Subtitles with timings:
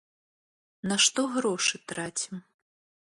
[0.91, 2.45] На што грошы трацім?